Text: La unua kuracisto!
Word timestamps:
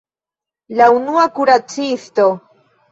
La 0.81 0.89
unua 0.95 1.29
kuracisto! 1.37 2.29